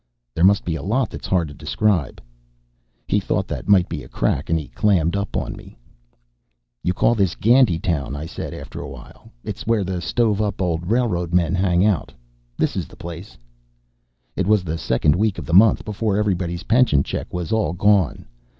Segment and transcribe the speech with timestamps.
[0.33, 2.23] "There must be a lot that's hard to describe."
[3.07, 5.77] He thought that might be a crack and he clammed up on me.
[6.83, 9.29] "You call this Gandytown," I said after a while.
[9.43, 12.11] "It's where the stove up old railroad men hang out.
[12.57, 13.37] This is the place."
[14.35, 18.25] It was the second week of the month, before everybody's pension check was all gone.